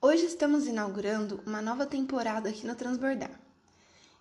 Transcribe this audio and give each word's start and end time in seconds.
Hoje 0.00 0.26
estamos 0.26 0.68
inaugurando 0.68 1.40
uma 1.44 1.60
nova 1.60 1.84
temporada 1.84 2.48
aqui 2.48 2.64
no 2.64 2.76
Transbordar. 2.76 3.40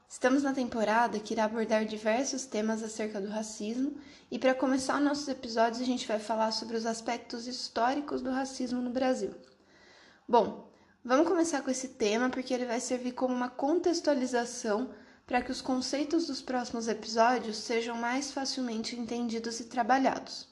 Estamos 0.09 0.41
na 0.41 0.51
temporada 0.51 1.19
que 1.19 1.33
irá 1.33 1.45
abordar 1.45 1.85
diversos 1.85 2.45
temas 2.45 2.81
acerca 2.81 3.21
do 3.21 3.27
racismo, 3.27 3.95
e 4.31 4.39
para 4.39 4.55
começar 4.55 4.99
nossos 4.99 5.27
episódios, 5.27 5.81
a 5.81 5.85
gente 5.85 6.07
vai 6.07 6.17
falar 6.17 6.51
sobre 6.51 6.75
os 6.75 6.85
aspectos 6.85 7.45
históricos 7.45 8.21
do 8.23 8.31
racismo 8.31 8.81
no 8.81 8.89
Brasil. 8.89 9.35
Bom, 10.27 10.71
vamos 11.03 11.27
começar 11.27 11.61
com 11.61 11.69
esse 11.69 11.89
tema 11.89 12.31
porque 12.31 12.51
ele 12.51 12.65
vai 12.65 12.79
servir 12.79 13.11
como 13.11 13.35
uma 13.35 13.49
contextualização 13.49 14.89
para 15.25 15.41
que 15.41 15.51
os 15.51 15.61
conceitos 15.61 16.27
dos 16.27 16.41
próximos 16.41 16.87
episódios 16.87 17.57
sejam 17.57 17.95
mais 17.97 18.31
facilmente 18.31 18.95
entendidos 18.95 19.59
e 19.59 19.65
trabalhados. 19.65 20.47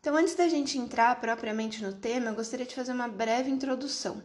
Então, 0.00 0.16
antes 0.16 0.34
da 0.34 0.48
gente 0.48 0.78
entrar 0.78 1.20
propriamente 1.20 1.82
no 1.82 1.92
tema, 1.92 2.30
eu 2.30 2.34
gostaria 2.34 2.66
de 2.66 2.74
fazer 2.74 2.92
uma 2.92 3.08
breve 3.08 3.50
introdução. 3.50 4.22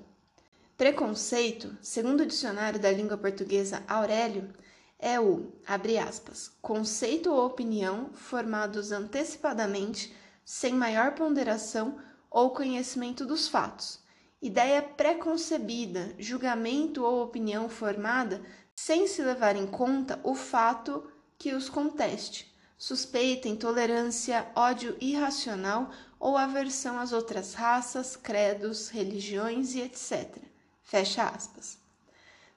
Preconceito, 0.77 1.75
segundo 1.81 2.21
o 2.21 2.25
dicionário 2.25 2.79
da 2.79 2.91
língua 2.91 3.17
portuguesa 3.17 3.83
Aurélio, 3.87 4.49
é 4.97 5.19
o, 5.19 5.51
abre 5.67 5.97
aspas, 5.97 6.51
conceito 6.61 7.31
ou 7.31 7.45
opinião 7.45 8.09
formados 8.13 8.91
antecipadamente, 8.91 10.15
sem 10.45 10.73
maior 10.73 11.13
ponderação 11.13 11.99
ou 12.29 12.51
conhecimento 12.51 13.25
dos 13.25 13.47
fatos. 13.47 13.99
Ideia 14.41 14.81
preconcebida, 14.81 16.15
julgamento 16.17 17.03
ou 17.03 17.23
opinião 17.23 17.69
formada 17.69 18.41
sem 18.75 19.07
se 19.07 19.21
levar 19.21 19.55
em 19.55 19.67
conta 19.67 20.19
o 20.23 20.35
fato 20.35 21.09
que 21.37 21.53
os 21.53 21.69
conteste. 21.69 22.53
Suspeita, 22.77 23.47
intolerância, 23.47 24.47
ódio 24.55 24.97
irracional 24.99 25.89
ou 26.19 26.37
aversão 26.37 26.99
às 26.99 27.11
outras 27.11 27.53
raças, 27.53 28.15
credos, 28.15 28.89
religiões 28.89 29.75
e 29.75 29.81
etc. 29.81 30.37
Fecha 30.81 31.23
aspas. 31.23 31.77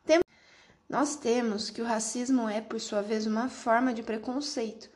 Tem... 0.05 0.21
Nós 0.89 1.17
temos 1.17 1.71
que 1.71 1.83
o 1.83 1.85
racismo 1.85 2.49
é, 2.49 2.61
por 2.61 2.81
sua 2.81 3.03
vez, 3.03 3.27
uma 3.27 3.49
forma 3.49 3.93
de 3.93 4.03
preconceito, 4.03 4.89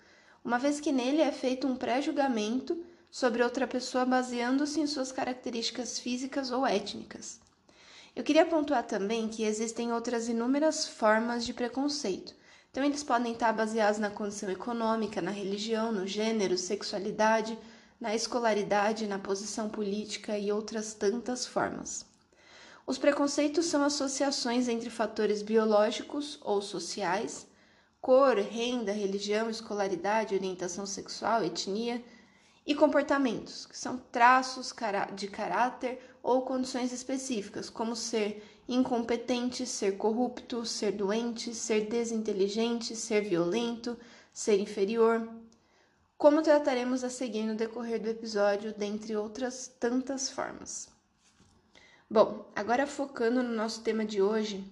uma 0.44 0.58
vez 0.58 0.80
que 0.80 0.92
nele 0.92 1.20
é 1.20 1.32
feito 1.32 1.66
um 1.66 1.76
pré-julgamento 1.76 2.84
sobre 3.10 3.42
outra 3.42 3.66
pessoa 3.66 4.04
baseando-se 4.04 4.80
em 4.80 4.86
suas 4.86 5.10
características 5.10 5.98
físicas 5.98 6.50
ou 6.50 6.66
étnicas. 6.66 7.40
Eu 8.14 8.24
queria 8.24 8.44
pontuar 8.44 8.84
também 8.84 9.28
que 9.28 9.44
existem 9.44 9.92
outras 9.92 10.28
inúmeras 10.28 10.86
formas 10.86 11.44
de 11.44 11.54
preconceito. 11.54 12.34
Então, 12.70 12.84
eles 12.84 13.02
podem 13.02 13.32
estar 13.32 13.52
baseados 13.52 13.98
na 13.98 14.10
condição 14.10 14.50
econômica, 14.50 15.20
na 15.20 15.30
religião, 15.30 15.90
no 15.92 16.06
gênero, 16.06 16.56
sexualidade, 16.56 17.58
na 18.00 18.14
escolaridade, 18.14 19.06
na 19.06 19.18
posição 19.18 19.68
política 19.68 20.38
e 20.38 20.50
outras 20.50 20.94
tantas 20.94 21.46
formas. 21.46 22.06
Os 22.86 22.98
preconceitos 22.98 23.66
são 23.66 23.84
associações 23.84 24.66
entre 24.66 24.90
fatores 24.90 25.42
biológicos 25.42 26.38
ou 26.42 26.60
sociais, 26.60 27.46
cor, 28.00 28.36
renda, 28.36 28.90
religião, 28.90 29.50
escolaridade, 29.50 30.34
orientação 30.34 30.86
sexual, 30.86 31.44
etnia 31.44 32.02
e 32.70 32.74
comportamentos, 32.76 33.66
que 33.66 33.76
são 33.76 33.96
traços 34.12 34.72
de 35.16 35.26
caráter 35.26 35.98
ou 36.22 36.42
condições 36.42 36.92
específicas, 36.92 37.68
como 37.68 37.96
ser 37.96 38.44
incompetente, 38.68 39.66
ser 39.66 39.96
corrupto, 39.96 40.64
ser 40.64 40.92
doente, 40.92 41.52
ser 41.52 41.86
desinteligente, 41.88 42.94
ser 42.94 43.22
violento, 43.22 43.98
ser 44.32 44.60
inferior. 44.60 45.28
Como 46.16 46.42
trataremos 46.42 47.02
a 47.02 47.10
seguir 47.10 47.42
no 47.42 47.56
decorrer 47.56 48.00
do 48.00 48.08
episódio, 48.08 48.72
dentre 48.72 49.16
outras 49.16 49.66
tantas 49.66 50.30
formas. 50.30 50.88
Bom, 52.08 52.52
agora 52.54 52.86
focando 52.86 53.42
no 53.42 53.52
nosso 53.52 53.82
tema 53.82 54.04
de 54.04 54.22
hoje, 54.22 54.64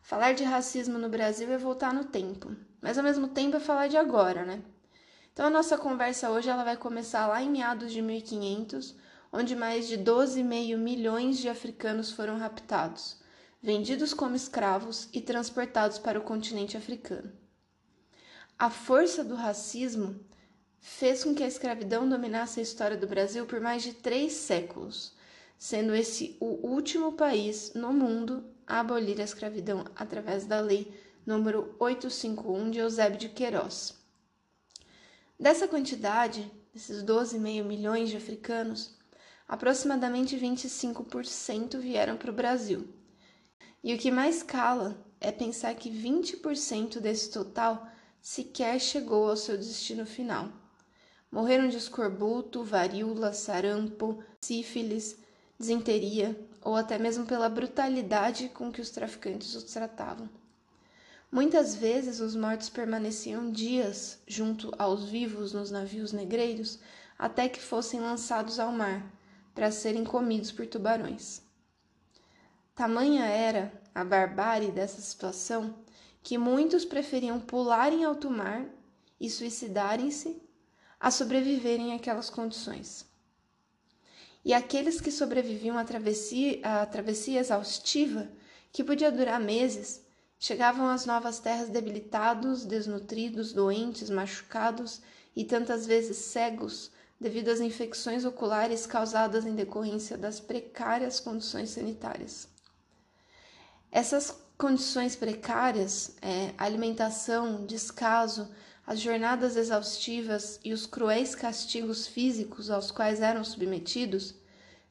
falar 0.00 0.32
de 0.32 0.42
racismo 0.42 0.98
no 0.98 1.10
Brasil 1.10 1.52
é 1.52 1.58
voltar 1.58 1.92
no 1.92 2.06
tempo, 2.06 2.56
mas 2.80 2.96
ao 2.96 3.04
mesmo 3.04 3.28
tempo 3.28 3.58
é 3.58 3.60
falar 3.60 3.88
de 3.88 3.98
agora, 3.98 4.42
né? 4.42 4.62
Então 5.32 5.46
a 5.46 5.50
nossa 5.50 5.78
conversa 5.78 6.30
hoje 6.30 6.48
ela 6.48 6.64
vai 6.64 6.76
começar 6.76 7.26
lá 7.26 7.42
em 7.42 7.50
meados 7.50 7.92
de 7.92 8.02
1500, 8.02 8.94
onde 9.32 9.56
mais 9.56 9.88
de 9.88 9.96
12,5 9.98 10.76
milhões 10.76 11.38
de 11.38 11.48
africanos 11.48 12.10
foram 12.10 12.36
raptados, 12.38 13.16
vendidos 13.62 14.12
como 14.12 14.36
escravos 14.36 15.08
e 15.12 15.20
transportados 15.20 15.98
para 15.98 16.18
o 16.18 16.22
continente 16.22 16.76
africano. 16.76 17.32
A 18.58 18.68
força 18.68 19.24
do 19.24 19.34
racismo 19.34 20.20
fez 20.78 21.24
com 21.24 21.34
que 21.34 21.42
a 21.42 21.48
escravidão 21.48 22.08
dominasse 22.08 22.60
a 22.60 22.62
história 22.62 22.96
do 22.96 23.06
Brasil 23.06 23.46
por 23.46 23.60
mais 23.60 23.82
de 23.82 23.94
três 23.94 24.32
séculos 24.32 25.14
sendo 25.62 25.94
esse 25.94 26.36
o 26.40 26.66
último 26.66 27.12
país 27.12 27.72
no 27.72 27.92
mundo 27.92 28.42
a 28.66 28.80
abolir 28.80 29.20
a 29.20 29.24
escravidão 29.24 29.84
através 29.94 30.44
da 30.44 30.58
lei 30.58 30.92
número 31.24 31.76
851 31.78 32.68
de 32.68 32.80
Eusébio 32.80 33.16
de 33.16 33.28
Queiroz. 33.28 34.01
Dessa 35.42 35.66
quantidade, 35.66 36.48
desses 36.72 37.02
12,5 37.02 37.64
milhões 37.64 38.08
de 38.08 38.16
africanos, 38.16 38.96
aproximadamente 39.48 40.36
25% 40.36 41.80
vieram 41.80 42.16
para 42.16 42.30
o 42.30 42.32
Brasil. 42.32 42.86
E 43.82 43.92
o 43.92 43.98
que 43.98 44.08
mais 44.08 44.40
cala 44.40 45.04
é 45.20 45.32
pensar 45.32 45.74
que 45.74 45.90
20% 45.90 47.00
desse 47.00 47.28
total 47.32 47.88
sequer 48.20 48.78
chegou 48.78 49.28
ao 49.28 49.36
seu 49.36 49.58
destino 49.58 50.06
final. 50.06 50.48
Morreram 51.28 51.66
de 51.66 51.76
escorbuto, 51.76 52.62
varíola, 52.62 53.32
sarampo, 53.32 54.22
sífilis, 54.40 55.18
desinteria 55.58 56.38
ou 56.60 56.76
até 56.76 57.00
mesmo 57.00 57.26
pela 57.26 57.48
brutalidade 57.48 58.48
com 58.50 58.70
que 58.70 58.80
os 58.80 58.90
traficantes 58.90 59.56
os 59.56 59.64
tratavam. 59.64 60.30
Muitas 61.32 61.74
vezes 61.74 62.20
os 62.20 62.36
mortos 62.36 62.68
permaneciam 62.68 63.50
dias 63.50 64.18
junto 64.26 64.70
aos 64.78 65.04
vivos 65.04 65.54
nos 65.54 65.70
navios 65.70 66.12
negreiros 66.12 66.78
até 67.18 67.48
que 67.48 67.58
fossem 67.60 68.00
lançados 68.00 68.60
ao 68.60 68.70
mar 68.70 69.10
para 69.54 69.72
serem 69.72 70.04
comidos 70.04 70.52
por 70.52 70.66
tubarões. 70.66 71.40
Tamanha 72.74 73.24
era 73.24 73.72
a 73.94 74.04
barbárie 74.04 74.70
dessa 74.70 75.00
situação 75.00 75.74
que 76.22 76.36
muitos 76.36 76.84
preferiam 76.84 77.40
pular 77.40 77.92
em 77.92 78.04
alto 78.04 78.30
mar 78.30 78.66
e 79.18 79.30
suicidarem-se 79.30 80.40
a 81.00 81.10
sobreviverem 81.10 81.94
àquelas 81.94 82.28
condições 82.28 83.10
e 84.44 84.52
aqueles 84.52 85.00
que 85.00 85.10
sobreviviam 85.10 85.78
à 85.78 85.84
travessia, 85.84 86.60
à 86.62 86.84
travessia 86.84 87.40
exaustiva, 87.40 88.28
que 88.72 88.82
podia 88.82 89.10
durar 89.10 89.40
meses, 89.40 90.04
chegavam 90.42 90.88
às 90.88 91.06
novas 91.06 91.38
terras 91.38 91.68
debilitados, 91.68 92.64
desnutridos, 92.64 93.52
doentes, 93.52 94.10
machucados 94.10 95.00
e 95.36 95.44
tantas 95.44 95.86
vezes 95.86 96.16
cegos 96.16 96.90
devido 97.20 97.48
às 97.48 97.60
infecções 97.60 98.24
oculares 98.24 98.84
causadas 98.84 99.46
em 99.46 99.54
decorrência 99.54 100.18
das 100.18 100.40
precárias 100.40 101.20
condições 101.20 101.70
sanitárias. 101.70 102.48
Essas 103.92 104.36
condições 104.58 105.14
precárias, 105.14 106.16
é, 106.20 106.52
alimentação, 106.58 107.64
descaso, 107.64 108.50
as 108.84 108.98
jornadas 108.98 109.54
exaustivas 109.54 110.58
e 110.64 110.72
os 110.72 110.86
cruéis 110.86 111.36
castigos 111.36 112.08
físicos 112.08 112.68
aos 112.68 112.90
quais 112.90 113.20
eram 113.20 113.44
submetidos 113.44 114.34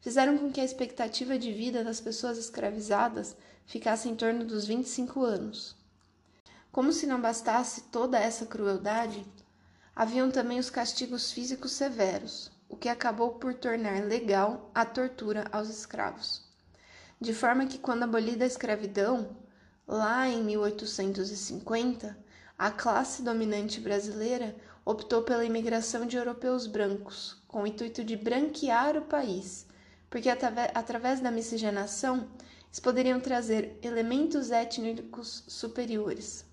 fizeram 0.01 0.38
com 0.38 0.51
que 0.51 0.59
a 0.59 0.66
expectativa 0.66 1.38
de 1.38 1.53
vida 1.53 1.84
das 1.84 2.01
pessoas 2.01 2.38
escravizadas 2.38 3.38
ficasse 3.66 4.09
em 4.09 4.16
torno 4.16 4.44
dos 4.44 4.66
25 4.66 5.23
anos. 5.23 5.75
Como 6.72 6.91
se 6.91 7.06
não 7.06 7.22
bastasse 7.22 7.81
toda 7.84 8.19
essa 8.19 8.45
crueldade, 8.45 9.25
haviam 9.95 10.31
também 10.31 10.57
os 10.57 10.69
castigos 10.69 11.31
físicos 11.31 11.72
severos, 11.73 12.51
o 12.68 12.75
que 12.75 12.89
acabou 12.89 13.36
por 13.36 13.53
tornar 13.53 14.03
legal 14.03 14.71
a 14.74 14.86
tortura 14.86 15.45
aos 15.51 15.69
escravos. 15.69 16.44
De 17.19 17.33
forma 17.33 17.68
que, 17.68 17.77
quando 17.77 18.04
abolida 18.04 18.44
a 18.44 18.47
escravidão, 18.47 19.38
lá 19.88 20.27
em 20.27 20.44
1850, 20.44 22.18
a 22.57 22.71
classe 22.71 23.21
dominante 23.21 23.80
brasileira 23.80 24.56
optou 24.83 25.21
pela 25.21 25.45
imigração 25.45 26.06
de 26.07 26.18
europeus 26.18 26.65
brancos, 26.65 27.38
com 27.47 27.63
o 27.63 27.68
intuito 27.68 28.04
de 28.04 28.15
branquear 28.15 28.97
o 28.97 29.04
país, 29.04 29.68
porque 30.12 30.30
através 30.30 31.22
da 31.22 31.31
miscigenação 31.31 32.28
eles 32.68 32.80
poderiam 32.81 33.19
trazer 33.19 33.80
elementos 33.81 34.52
étnicos 34.52 35.44
superiores. 35.48 36.46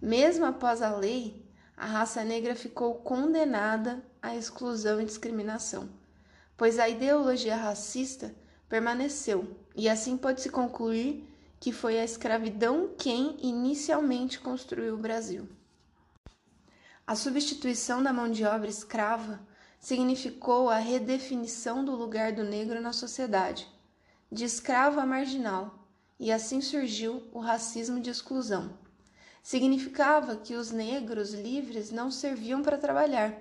Mesmo 0.00 0.44
após 0.44 0.82
a 0.82 0.94
lei, 0.94 1.44
a 1.76 1.86
raça 1.86 2.22
negra 2.22 2.54
ficou 2.54 2.96
condenada 2.96 4.04
à 4.22 4.36
exclusão 4.36 5.00
e 5.00 5.06
discriminação, 5.06 5.88
pois 6.56 6.78
a 6.78 6.88
ideologia 6.88 7.56
racista 7.56 8.34
permaneceu, 8.68 9.56
e 9.74 9.88
assim 9.88 10.16
pode-se 10.16 10.50
concluir 10.50 11.26
que 11.58 11.72
foi 11.72 11.98
a 11.98 12.04
escravidão 12.04 12.90
quem 12.98 13.36
inicialmente 13.40 14.38
construiu 14.38 14.94
o 14.94 14.98
Brasil. 14.98 15.48
A 17.06 17.16
substituição 17.16 18.02
da 18.02 18.12
mão 18.12 18.30
de 18.30 18.44
obra 18.44 18.68
escrava 18.68 19.40
significou 19.78 20.68
a 20.68 20.78
redefinição 20.78 21.84
do 21.84 21.94
lugar 21.94 22.32
do 22.32 22.42
negro 22.42 22.80
na 22.80 22.92
sociedade, 22.92 23.68
de 24.30 24.44
escravo 24.44 25.00
a 25.00 25.06
marginal, 25.06 25.86
e 26.18 26.32
assim 26.32 26.60
surgiu 26.60 27.22
o 27.32 27.38
racismo 27.38 28.00
de 28.00 28.10
exclusão. 28.10 28.76
Significava 29.42 30.36
que 30.36 30.54
os 30.54 30.72
negros 30.72 31.32
livres 31.32 31.90
não 31.90 32.10
serviam 32.10 32.60
para 32.60 32.76
trabalhar. 32.76 33.34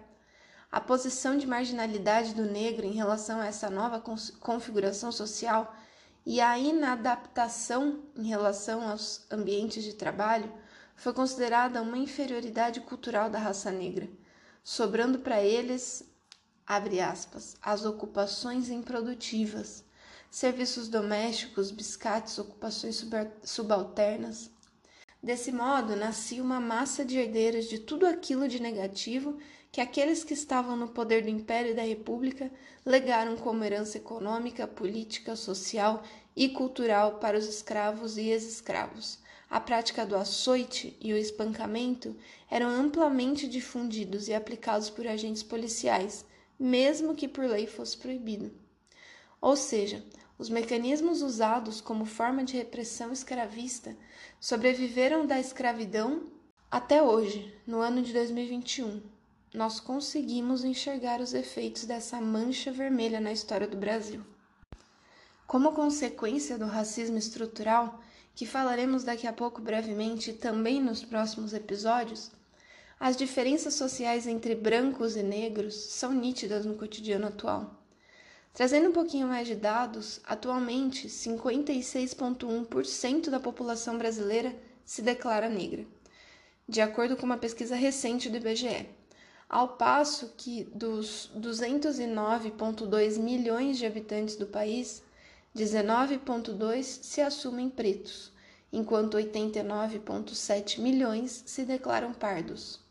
A 0.71 0.79
posição 0.79 1.37
de 1.37 1.47
marginalidade 1.47 2.35
do 2.35 2.43
negro 2.43 2.85
em 2.85 2.93
relação 2.93 3.39
a 3.39 3.47
essa 3.47 3.69
nova 3.69 4.01
configuração 4.39 5.11
social 5.11 5.75
e 6.25 6.39
a 6.39 6.57
inadaptação 6.59 8.03
em 8.15 8.27
relação 8.27 8.87
aos 8.87 9.25
ambientes 9.31 9.83
de 9.83 9.93
trabalho 9.93 10.51
foi 10.95 11.13
considerada 11.13 11.81
uma 11.81 11.97
inferioridade 11.97 12.81
cultural 12.81 13.29
da 13.29 13.39
raça 13.39 13.71
negra, 13.71 14.09
sobrando 14.63 15.19
para 15.19 15.41
eles, 15.41 16.03
abre 16.67 16.99
aspas, 16.99 17.55
as 17.61 17.85
ocupações 17.85 18.69
improdutivas, 18.69 19.85
serviços 20.29 20.89
domésticos, 20.89 21.71
biscates, 21.71 22.37
ocupações 22.37 23.03
subalternas. 23.43 24.51
Desse 25.23 25.51
modo, 25.51 25.95
nascia 25.95 26.43
uma 26.43 26.59
massa 26.59 27.05
de 27.05 27.17
herdeiros 27.17 27.65
de 27.65 27.79
tudo 27.79 28.05
aquilo 28.05 28.47
de 28.47 28.61
negativo 28.61 29.37
que 29.71 29.79
aqueles 29.79 30.23
que 30.23 30.33
estavam 30.33 30.75
no 30.75 30.89
poder 30.89 31.23
do 31.23 31.29
Império 31.29 31.71
e 31.71 31.75
da 31.75 31.83
República 31.83 32.51
legaram 32.85 33.37
como 33.37 33.63
herança 33.63 33.97
econômica, 33.97 34.67
política, 34.67 35.35
social 35.35 36.03
e 36.35 36.49
cultural 36.49 37.19
para 37.19 37.37
os 37.37 37.47
escravos 37.47 38.17
e 38.17 38.29
ex-escravos, 38.29 39.19
a 39.49 39.61
prática 39.61 40.05
do 40.05 40.15
açoite 40.15 40.97
e 40.99 41.13
o 41.13 41.17
espancamento 41.17 42.15
eram 42.51 42.69
amplamente 42.69 43.47
difundidos 43.47 44.27
e 44.27 44.33
aplicados 44.33 44.89
por 44.89 45.07
agentes 45.07 45.41
policiais, 45.41 46.25
mesmo 46.59 47.15
que 47.15 47.27
por 47.27 47.45
lei 47.45 47.67
fosse 47.67 47.97
proibido. 47.97 48.51
Ou 49.39 49.55
seja, 49.55 50.03
os 50.37 50.49
mecanismos 50.49 51.21
usados 51.21 51.81
como 51.81 52.05
forma 52.05 52.43
de 52.43 52.57
repressão 52.57 53.11
escravista 53.11 53.97
sobreviveram 54.39 55.25
da 55.25 55.39
escravidão 55.39 56.23
até 56.69 57.01
hoje, 57.01 57.55
no 57.65 57.79
ano 57.79 58.01
de 58.01 58.13
2021. 58.13 59.01
Nós 59.53 59.79
conseguimos 59.79 60.63
enxergar 60.63 61.21
os 61.21 61.33
efeitos 61.33 61.85
dessa 61.85 62.19
mancha 62.19 62.71
vermelha 62.71 63.19
na 63.19 63.31
história 63.31 63.67
do 63.67 63.77
Brasil. 63.77 64.23
Como 65.47 65.71
consequência 65.71 66.57
do 66.57 66.65
racismo 66.65 67.17
estrutural, 67.17 68.01
que 68.35 68.45
falaremos 68.45 69.03
daqui 69.03 69.25
a 69.25 69.33
pouco 69.33 69.61
brevemente 69.61 70.33
também 70.33 70.79
nos 70.79 71.03
próximos 71.03 71.53
episódios, 71.53 72.29
as 72.99 73.15
diferenças 73.15 73.75
sociais 73.75 74.25
entre 74.25 74.55
brancos 74.55 75.15
e 75.15 75.21
negros 75.21 75.75
são 75.75 76.11
nítidas 76.11 76.65
no 76.65 76.73
cotidiano 76.73 77.27
atual. 77.27 77.79
Trazendo 78.53 78.89
um 78.89 78.91
pouquinho 78.91 79.27
mais 79.27 79.47
de 79.47 79.53
dados, 79.53 80.19
atualmente 80.23 81.07
56,1% 81.07 83.29
da 83.29 83.39
população 83.39 83.99
brasileira 83.99 84.55
se 84.83 85.03
declara 85.03 85.47
negra, 85.47 85.85
de 86.67 86.81
acordo 86.81 87.15
com 87.15 87.23
uma 87.23 87.37
pesquisa 87.37 87.75
recente 87.75 88.31
do 88.31 88.37
IBGE, 88.37 88.89
ao 89.47 89.77
passo 89.77 90.33
que 90.35 90.63
dos 90.73 91.29
209,2 91.37 93.19
milhões 93.19 93.77
de 93.77 93.85
habitantes 93.85 94.35
do 94.35 94.47
país, 94.47 95.03
19,2 95.55 96.83
se 96.83 97.21
assumem 97.21 97.69
pretos, 97.69 98.31
enquanto 98.73 99.17
89,7 99.17 100.79
milhões 100.79 101.43
se 101.45 101.63
declaram 101.63 102.11
pardos. 102.11 102.86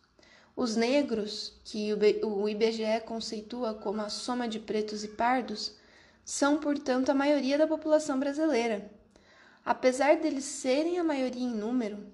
Os 0.56 0.74
negros, 0.74 1.52
que 1.62 1.92
o 1.92 2.48
IBGE 2.48 3.02
conceitua 3.04 3.74
como 3.74 4.00
a 4.00 4.08
soma 4.08 4.48
de 4.48 4.58
pretos 4.58 5.04
e 5.04 5.08
pardos, 5.08 5.76
são, 6.24 6.58
portanto, 6.58 7.10
a 7.10 7.14
maioria 7.14 7.58
da 7.58 7.66
população 7.66 8.18
brasileira. 8.18 8.90
Apesar 9.62 10.16
deles 10.16 10.44
serem 10.44 10.98
a 10.98 11.04
maioria 11.04 11.44
em 11.44 11.54
número, 11.54 12.10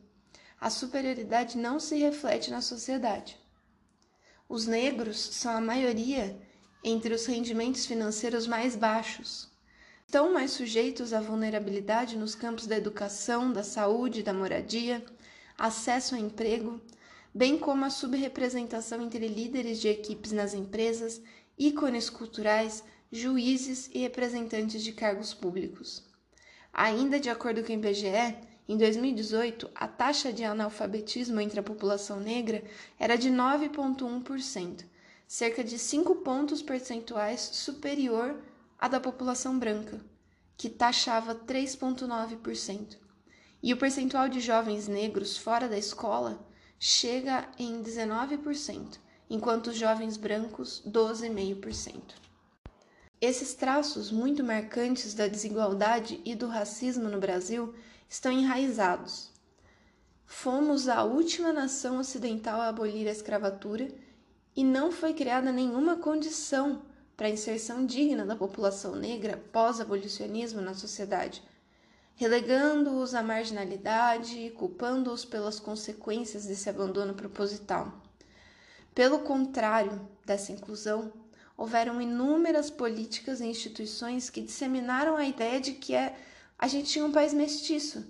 a 0.61 0.71
superioridade 0.71 1.57
não 1.57 1.79
se 1.79 1.97
reflete 1.97 2.51
na 2.51 2.61
sociedade. 2.61 3.39
Os 4.49 4.67
negros 4.67 5.19
são 5.19 5.57
a 5.57 5.61
maioria 5.61 6.37
entre 6.83 7.15
os 7.15 7.27
rendimentos 7.27 7.87
financeiros 7.87 8.49
mais 8.49 8.75
baixos, 8.75 9.53
estão 10.05 10.33
mais 10.33 10.51
sujeitos 10.51 11.13
à 11.13 11.21
vulnerabilidade 11.21 12.19
nos 12.19 12.35
campos 12.35 12.67
da 12.67 12.77
educação, 12.77 13.53
da 13.53 13.63
saúde, 13.63 14.23
da 14.23 14.33
moradia, 14.33 15.05
acesso 15.57 16.17
ao 16.17 16.21
emprego, 16.21 16.81
bem 17.35 17.59
como 17.59 17.85
a 17.85 17.91
subrepresentação 17.91 19.01
entre 19.01 19.27
líderes 19.27 19.81
de 19.81 19.89
equipes 19.89 20.33
nas 20.33 20.53
empresas, 20.53 21.23
ícones 21.59 22.11
culturais, 22.11 22.85
juízes 23.11 23.91
e 23.93 23.99
representantes 23.99 24.83
de 24.83 24.93
cargos 24.93 25.33
públicos. 25.33 26.05
Ainda 26.73 27.19
de 27.19 27.31
acordo 27.31 27.63
com 27.63 27.71
o 27.71 27.75
IBGE, 27.75 28.37
em 28.69 28.77
2018, 28.77 29.71
a 29.75 29.89
taxa 29.89 30.33
de 30.33 30.45
analfabetismo 30.45 31.41
entre 31.41 31.61
a 31.61 31.63
população 31.63 32.21
negra 32.21 32.63
era 32.99 33.17
de 33.17 33.31
9,1%, 33.31 34.85
cerca 35.27 35.65
de 35.65 35.79
5 35.79 36.17
pontos 36.17 36.63
percentuais 36.63 37.41
superior 37.41 38.41
a 38.79 38.89
da 38.89 39.01
população 39.01 39.59
branca, 39.59 40.01
que 40.57 40.69
taxava 40.69 41.35
3,9%. 41.35 42.97
E 43.63 43.73
o 43.73 43.77
percentual 43.77 44.29
de 44.29 44.41
jovens 44.41 44.89
negros 44.89 45.37
fora 45.37 45.69
da 45.69 45.79
escola 45.79 46.45
chega 46.85 47.49
em 47.57 47.81
19%, 47.81 48.99
enquanto 49.31 49.69
os 49.69 49.77
jovens 49.77 50.17
brancos 50.17 50.83
12,5%. 50.85 51.95
Esses 53.21 53.55
traços 53.55 54.11
muito 54.11 54.43
marcantes 54.43 55.15
da 55.15 55.29
desigualdade 55.29 56.21
e 56.25 56.35
do 56.35 56.49
racismo 56.49 57.09
no 57.09 57.21
Brasil 57.21 57.73
estão 58.09 58.33
enraizados. 58.33 59.31
Fomos 60.27 60.89
a 60.89 61.05
última 61.05 61.53
nação 61.53 62.01
ocidental 62.01 62.61
a 62.61 62.67
abolir 62.67 63.07
a 63.07 63.13
escravatura 63.13 63.89
e 64.57 64.65
não 64.65 64.91
foi 64.91 65.15
criada 65.15 65.53
nenhuma 65.53 65.95
condição 65.95 66.83
para 67.17 67.29
a 67.29 67.31
inserção 67.31 67.87
digna 67.87 68.27
da 68.27 68.35
população 68.35 68.97
negra 68.97 69.41
pós-abolicionismo 69.53 70.61
na 70.61 70.75
sociedade, 70.75 71.45
relegando-os 72.15 73.15
à 73.15 73.23
marginalidade 73.23 74.39
e 74.39 74.51
culpando-os 74.51 75.25
pelas 75.25 75.59
consequências 75.59 76.47
desse 76.47 76.69
abandono 76.69 77.15
proposital. 77.15 78.01
Pelo 78.95 79.21
contrário 79.21 80.09
dessa 80.25 80.53
inclusão, 80.53 81.13
houveram 81.57 82.01
inúmeras 82.01 82.71
políticas 82.71 83.41
e 83.41 83.47
instituições 83.47 84.29
que 84.29 84.41
disseminaram 84.41 85.17
a 85.17 85.25
ideia 85.25 85.61
de 85.61 85.73
que 85.73 85.95
é, 85.95 86.17
a 86.59 86.69
gente 86.69 86.91
tinha 86.91 87.05
um 87.05 87.13
país 87.13 87.33
mestiço, 87.33 88.05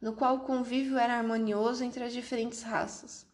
no 0.00 0.12
qual 0.12 0.36
o 0.36 0.40
convívio 0.40 0.98
era 0.98 1.16
harmonioso 1.16 1.82
entre 1.82 2.04
as 2.04 2.12
diferentes 2.12 2.62
raças. 2.62 3.26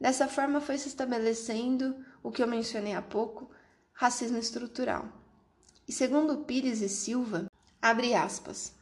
Dessa 0.00 0.28
forma 0.28 0.60
foi 0.60 0.78
se 0.78 0.88
estabelecendo 0.88 1.96
o 2.22 2.30
que 2.30 2.42
eu 2.42 2.46
mencionei 2.46 2.94
há 2.94 3.02
pouco, 3.02 3.50
racismo 3.92 4.38
estrutural. 4.38 5.08
E 5.88 5.92
segundo 5.92 6.44
Pires 6.44 6.80
e 6.80 6.88
Silva, 6.88 7.50
abre 7.82 8.14
aspas, 8.14 8.74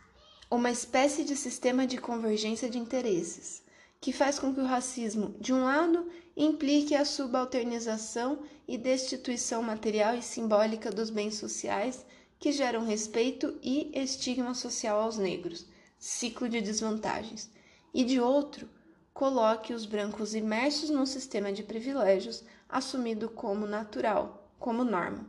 uma 0.50 0.70
espécie 0.70 1.24
de 1.24 1.34
sistema 1.34 1.86
de 1.86 1.98
convergência 1.98 2.70
de 2.70 2.78
interesses, 2.78 3.62
que 4.00 4.12
faz 4.12 4.38
com 4.38 4.54
que 4.54 4.60
o 4.60 4.66
racismo, 4.66 5.34
de 5.40 5.52
um 5.52 5.64
lado, 5.64 6.08
implique 6.36 6.94
a 6.94 7.04
subalternização 7.04 8.40
e 8.68 8.78
destituição 8.78 9.62
material 9.62 10.14
e 10.14 10.22
simbólica 10.22 10.90
dos 10.90 11.10
bens 11.10 11.34
sociais 11.36 12.06
que 12.38 12.52
geram 12.52 12.84
respeito 12.84 13.58
e 13.62 13.90
estigma 13.94 14.54
social 14.54 15.00
aos 15.00 15.18
negros, 15.18 15.66
ciclo 15.98 16.48
de 16.48 16.60
desvantagens, 16.60 17.50
e 17.92 18.04
de 18.04 18.20
outro, 18.20 18.68
coloque 19.12 19.72
os 19.72 19.86
brancos 19.86 20.34
imersos 20.34 20.90
num 20.90 21.06
sistema 21.06 21.50
de 21.52 21.62
privilégios 21.62 22.44
assumido 22.68 23.28
como 23.30 23.66
natural, 23.66 24.52
como 24.58 24.84
norma. 24.84 25.26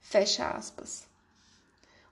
Fecha 0.00 0.48
aspas. 0.48 1.06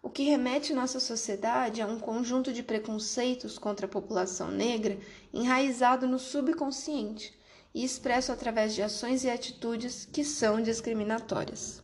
O 0.04 0.10
que 0.10 0.22
remete 0.24 0.74
nossa 0.74 1.00
sociedade 1.00 1.80
a 1.80 1.86
um 1.86 1.98
conjunto 1.98 2.52
de 2.52 2.62
preconceitos 2.62 3.58
contra 3.58 3.86
a 3.86 3.88
população 3.88 4.50
negra 4.50 4.98
enraizado 5.32 6.06
no 6.06 6.18
subconsciente 6.18 7.34
e 7.72 7.82
expresso 7.82 8.30
através 8.30 8.74
de 8.74 8.82
ações 8.82 9.24
e 9.24 9.30
atitudes 9.30 10.04
que 10.04 10.22
são 10.22 10.60
discriminatórias. 10.60 11.82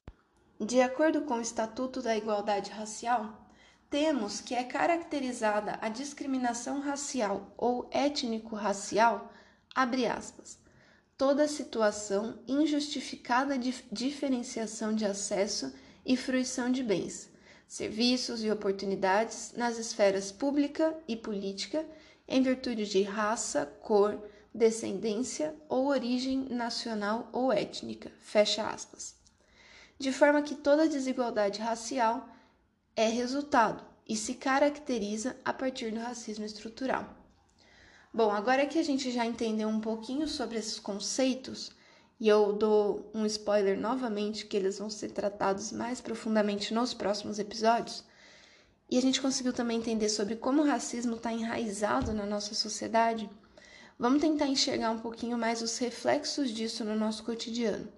De 0.61 0.83
acordo 0.83 1.23
com 1.23 1.37
o 1.37 1.41
Estatuto 1.41 2.03
da 2.03 2.15
Igualdade 2.15 2.71
Racial, 2.71 3.51
temos 3.89 4.43
que 4.43 4.55
é 4.55 4.65
caracterizada 4.65 5.79
a 5.81 5.89
discriminação 5.89 6.79
racial 6.79 7.55
ou 7.57 7.89
étnico-racial, 7.91 9.33
abre 9.75 10.05
aspas, 10.05 10.59
toda 11.17 11.49
situação 11.49 12.39
injustificada 12.47 13.57
de 13.57 13.75
diferenciação 13.91 14.95
de 14.95 15.07
acesso 15.07 15.73
e 16.05 16.19
fruição 16.19 16.71
de 16.71 16.83
bens, 16.83 17.30
serviços 17.71 18.43
e 18.43 18.51
oportunidades 18.51 19.53
nas 19.57 19.79
esferas 19.79 20.33
pública 20.33 20.93
e 21.07 21.15
política 21.15 21.87
em 22.27 22.43
virtude 22.43 22.85
de 22.85 23.01
raça, 23.03 23.65
cor, 23.81 24.21
descendência 24.53 25.55
ou 25.69 25.87
origem 25.87 26.49
nacional 26.51 27.29
ou 27.33 27.53
étnica. 27.53 28.11
Fecha 28.19 28.69
aspas. 28.69 29.15
De 29.97 30.11
forma 30.11 30.43
que 30.43 30.57
toda 30.57 30.89
desigualdade 30.89 31.61
racial 31.61 32.29
é 32.97 33.07
resultado 33.07 33.85
e 34.05 34.17
se 34.17 34.35
caracteriza 34.35 35.37
a 35.45 35.53
partir 35.53 35.93
do 35.93 36.01
racismo 36.01 36.45
estrutural. 36.45 37.09
Bom, 38.13 38.33
agora 38.33 38.67
que 38.67 38.81
a 38.81 38.83
gente 38.83 39.13
já 39.13 39.25
entendeu 39.25 39.69
um 39.69 39.81
pouquinho 39.81 40.27
sobre 40.27 40.59
esses 40.59 40.81
conceitos, 40.81 41.71
e 42.21 42.29
eu 42.29 42.53
dou 42.53 43.11
um 43.15 43.25
spoiler 43.25 43.81
novamente 43.81 44.45
que 44.45 44.55
eles 44.55 44.79
vão 44.79 44.91
ser 44.91 45.11
tratados 45.11 45.73
mais 45.73 46.03
profundamente 46.03 46.75
nos 46.75 46.93
próximos 46.93 47.39
episódios, 47.39 48.05
e 48.91 48.99
a 48.99 49.01
gente 49.01 49.23
conseguiu 49.23 49.55
também 49.55 49.79
entender 49.79 50.11
sobre 50.11 50.37
como 50.37 50.63
o 50.63 50.67
racismo 50.67 51.17
está 51.17 51.33
enraizado 51.33 52.13
na 52.13 52.27
nossa 52.27 52.55
sociedade, 52.55 53.31
vamos 53.99 54.21
tentar 54.21 54.47
enxergar 54.47 54.91
um 54.91 54.99
pouquinho 54.99 55.39
mais 55.39 55.63
os 55.63 55.79
reflexos 55.79 56.51
disso 56.51 56.85
no 56.85 56.95
nosso 56.95 57.25
cotidiano. 57.25 57.91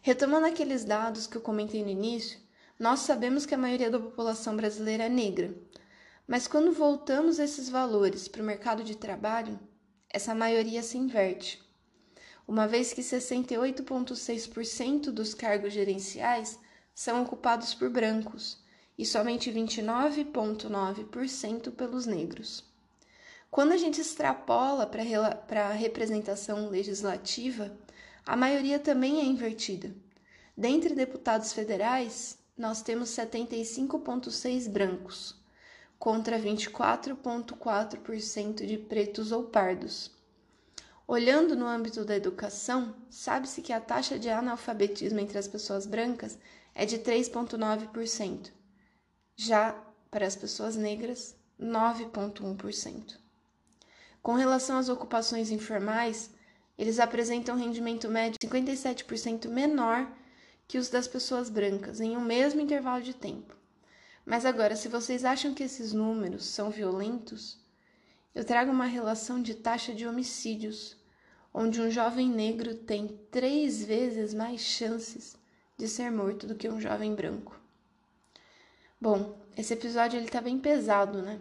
Retomando 0.00 0.46
aqueles 0.46 0.84
dados 0.84 1.26
que 1.26 1.36
eu 1.36 1.40
comentei 1.40 1.82
no 1.82 1.90
início, 1.90 2.38
nós 2.78 3.00
sabemos 3.00 3.44
que 3.44 3.54
a 3.54 3.58
maioria 3.58 3.90
da 3.90 3.98
população 3.98 4.56
brasileira 4.56 5.04
é 5.04 5.08
negra, 5.08 5.52
mas 6.28 6.46
quando 6.46 6.72
voltamos 6.72 7.38
esses 7.40 7.68
valores 7.68 8.28
para 8.28 8.42
o 8.42 8.46
mercado 8.46 8.84
de 8.84 8.96
trabalho, 8.96 9.58
essa 10.08 10.34
maioria 10.34 10.82
se 10.82 10.96
inverte. 10.96 11.71
Uma 12.46 12.66
vez 12.66 12.92
que 12.92 13.00
68,6% 13.00 15.10
dos 15.10 15.32
cargos 15.34 15.72
gerenciais 15.72 16.58
são 16.94 17.22
ocupados 17.22 17.72
por 17.74 17.88
brancos 17.88 18.58
e 18.98 19.06
somente 19.06 19.50
29,9% 19.50 21.72
pelos 21.72 22.04
negros. 22.06 22.62
Quando 23.50 23.72
a 23.72 23.76
gente 23.76 24.00
extrapola 24.00 24.86
para 24.86 25.68
a 25.68 25.72
representação 25.72 26.68
legislativa, 26.68 27.76
a 28.24 28.36
maioria 28.36 28.78
também 28.78 29.18
é 29.20 29.24
invertida. 29.24 29.92
Dentre 30.56 30.94
deputados 30.94 31.52
federais, 31.52 32.38
nós 32.56 32.80
temos 32.82 33.08
75,6 33.10 34.70
brancos, 34.70 35.36
contra 35.98 36.38
24,4% 36.38 38.64
de 38.66 38.78
pretos 38.78 39.32
ou 39.32 39.42
pardos. 39.44 40.12
Olhando 41.06 41.56
no 41.56 41.66
âmbito 41.66 42.04
da 42.04 42.16
educação, 42.16 42.94
sabe-se 43.10 43.60
que 43.60 43.72
a 43.72 43.80
taxa 43.80 44.18
de 44.18 44.30
analfabetismo 44.30 45.18
entre 45.18 45.36
as 45.36 45.48
pessoas 45.48 45.84
brancas 45.84 46.38
é 46.74 46.86
de 46.86 46.98
3,9%, 46.98 48.50
já 49.36 49.76
para 50.10 50.26
as 50.26 50.36
pessoas 50.36 50.76
negras, 50.76 51.36
9,1%. 51.60 53.18
Com 54.22 54.34
relação 54.34 54.78
às 54.78 54.88
ocupações 54.88 55.50
informais, 55.50 56.30
eles 56.78 56.98
apresentam 56.98 57.56
rendimento 57.56 58.08
médio 58.08 58.38
57% 58.38 59.48
menor 59.48 60.10
que 60.66 60.78
os 60.78 60.88
das 60.88 61.08
pessoas 61.08 61.50
brancas 61.50 62.00
em 62.00 62.16
um 62.16 62.20
mesmo 62.20 62.60
intervalo 62.60 63.02
de 63.02 63.14
tempo. 63.14 63.56
Mas 64.24 64.46
agora, 64.46 64.76
se 64.76 64.88
vocês 64.88 65.24
acham 65.24 65.52
que 65.52 65.64
esses 65.64 65.92
números 65.92 66.46
são 66.46 66.70
violentos, 66.70 67.61
eu 68.34 68.44
trago 68.44 68.70
uma 68.70 68.86
relação 68.86 69.42
de 69.42 69.54
taxa 69.54 69.94
de 69.94 70.06
homicídios, 70.06 70.96
onde 71.52 71.80
um 71.80 71.90
jovem 71.90 72.30
negro 72.30 72.74
tem 72.74 73.08
três 73.30 73.84
vezes 73.84 74.32
mais 74.32 74.60
chances 74.60 75.36
de 75.76 75.86
ser 75.86 76.10
morto 76.10 76.46
do 76.46 76.54
que 76.54 76.68
um 76.68 76.80
jovem 76.80 77.14
branco. 77.14 77.60
Bom, 79.00 79.38
esse 79.56 79.74
episódio 79.74 80.18
ele 80.18 80.28
tá 80.28 80.40
bem 80.40 80.58
pesado, 80.58 81.20
né? 81.20 81.40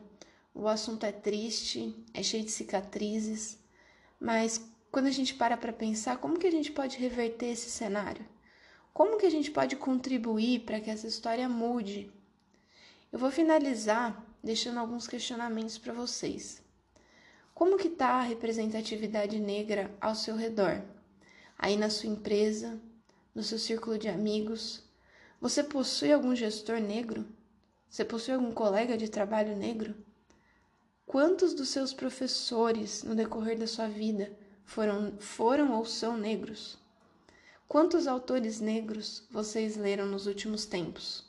O 0.53 0.67
assunto 0.67 1.05
é 1.05 1.11
triste, 1.13 1.95
é 2.13 2.21
cheio 2.21 2.43
de 2.43 2.51
cicatrizes, 2.51 3.57
mas 4.19 4.61
quando 4.91 5.05
a 5.05 5.11
gente 5.11 5.33
para 5.35 5.55
para 5.55 5.71
pensar, 5.71 6.17
como 6.17 6.37
que 6.37 6.47
a 6.47 6.51
gente 6.51 6.71
pode 6.73 6.97
reverter 6.97 7.51
esse 7.51 7.69
cenário? 7.69 8.25
Como 8.93 9.17
que 9.17 9.25
a 9.25 9.29
gente 9.29 9.49
pode 9.49 9.77
contribuir 9.77 10.65
para 10.65 10.81
que 10.81 10.89
essa 10.89 11.07
história 11.07 11.47
mude? 11.47 12.11
Eu 13.13 13.17
vou 13.17 13.31
finalizar 13.31 14.21
deixando 14.43 14.79
alguns 14.79 15.07
questionamentos 15.07 15.77
para 15.77 15.93
vocês. 15.93 16.61
Como 17.61 17.77
que 17.77 17.89
está 17.89 18.13
a 18.15 18.21
representatividade 18.23 19.37
negra 19.37 19.95
ao 20.01 20.15
seu 20.15 20.35
redor? 20.35 20.81
Aí 21.59 21.77
na 21.77 21.91
sua 21.91 22.09
empresa, 22.09 22.81
no 23.35 23.43
seu 23.43 23.59
círculo 23.59 23.99
de 23.99 24.09
amigos, 24.09 24.83
você 25.39 25.63
possui 25.63 26.11
algum 26.11 26.35
gestor 26.35 26.79
negro? 26.79 27.23
Você 27.87 28.03
possui 28.03 28.33
algum 28.33 28.51
colega 28.51 28.97
de 28.97 29.07
trabalho 29.07 29.55
negro? 29.55 29.93
Quantos 31.05 31.53
dos 31.53 31.69
seus 31.69 31.93
professores 31.93 33.03
no 33.03 33.13
decorrer 33.13 33.59
da 33.59 33.67
sua 33.67 33.87
vida 33.87 34.35
foram, 34.65 35.13
foram 35.19 35.71
ou 35.73 35.85
são 35.85 36.17
negros? 36.17 36.79
Quantos 37.67 38.07
autores 38.07 38.59
negros 38.59 39.23
vocês 39.29 39.77
leram 39.77 40.07
nos 40.07 40.25
últimos 40.25 40.65
tempos? 40.65 41.23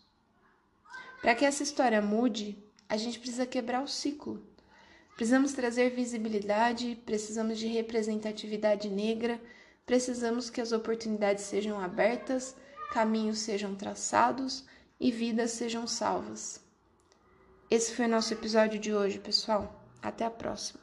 Para 1.20 1.34
que 1.34 1.44
essa 1.44 1.62
história 1.62 2.00
mude, 2.00 2.56
a 2.88 2.96
gente 2.96 3.18
precisa 3.18 3.44
quebrar 3.44 3.84
o 3.84 3.86
ciclo. 3.86 4.50
Precisamos 5.16 5.52
trazer 5.52 5.90
visibilidade, 5.90 7.00
precisamos 7.04 7.58
de 7.58 7.66
representatividade 7.66 8.88
negra, 8.88 9.40
precisamos 9.84 10.48
que 10.48 10.60
as 10.60 10.72
oportunidades 10.72 11.44
sejam 11.44 11.78
abertas, 11.80 12.56
caminhos 12.92 13.38
sejam 13.38 13.74
traçados 13.74 14.64
e 14.98 15.10
vidas 15.10 15.52
sejam 15.52 15.86
salvas. 15.86 16.60
Esse 17.70 17.94
foi 17.94 18.06
o 18.06 18.08
nosso 18.08 18.32
episódio 18.32 18.78
de 18.78 18.92
hoje, 18.92 19.18
pessoal. 19.18 19.82
Até 20.02 20.24
a 20.24 20.30
próxima. 20.30 20.80